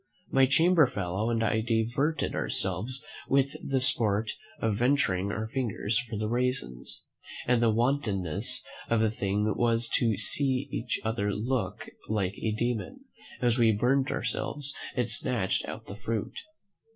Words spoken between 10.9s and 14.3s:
other look like a demon, as we burnt